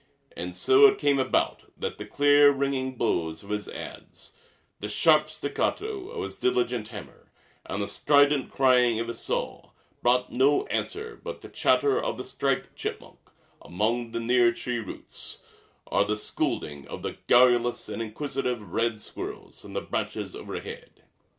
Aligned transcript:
And 0.35 0.55
so 0.55 0.87
it 0.87 0.97
came 0.97 1.19
about 1.19 1.71
that 1.79 1.99
the 1.99 2.07
clear 2.07 2.49
ringing 2.51 2.95
blows 2.95 3.43
of 3.43 3.51
his 3.51 3.67
adze, 3.67 4.31
the 4.79 4.89
sharp 4.89 5.29
staccato 5.29 6.09
of 6.09 6.23
his 6.23 6.37
diligent 6.37 6.87
hammer 6.87 7.31
and 7.67 7.83
the 7.83 7.87
strident 7.87 8.49
crying 8.49 8.99
of 8.99 9.09
his 9.09 9.19
saw 9.19 9.73
brought 10.01 10.31
no 10.31 10.65
answer 10.71 11.21
but 11.23 11.41
the 11.41 11.49
chatter 11.49 12.03
of 12.03 12.17
the 12.17 12.23
striped 12.23 12.75
chipmunks 12.75 13.31
among 13.61 14.09
the 14.09 14.19
near 14.19 14.51
tree 14.51 14.79
roots, 14.79 15.43
or 15.85 16.03
the 16.03 16.17
scolding 16.17 16.87
of 16.87 17.03
the 17.03 17.17
garrulous 17.27 17.87
and 17.87 18.01
inquisitive 18.01 18.73
red 18.73 18.99
squirrels 18.99 19.61
from 19.61 19.73
the 19.73 19.81
branches 19.81 20.35
overhead. 20.35 21.03